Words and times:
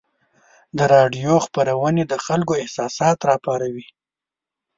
د 0.77 0.79
راډیو 0.93 1.33
خپرونې 1.45 2.03
د 2.11 2.13
خلکو 2.25 2.53
احساسات 2.63 3.17
راپاروي. 3.29 3.87